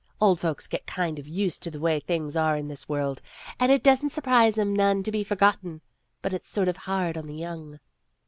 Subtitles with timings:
[0.19, 3.21] Old folks get kind of used to the way things are in this world,
[3.59, 5.79] and it doesn't surprise 'em none to be forgotten.
[6.23, 7.79] But it's sort of hard on the young.